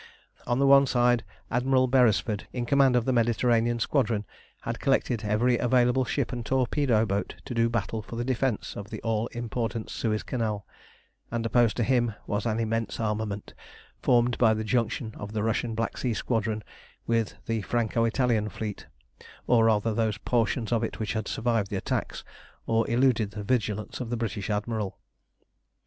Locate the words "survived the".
21.27-21.77